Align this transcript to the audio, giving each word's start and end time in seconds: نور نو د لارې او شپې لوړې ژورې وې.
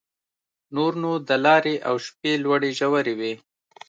نور 0.75 0.93
نو 1.01 1.11
د 1.27 1.29
لارې 1.45 1.75
او 1.87 1.95
شپې 2.05 2.31
لوړې 2.43 2.71
ژورې 2.79 3.13
وې. 3.19 3.33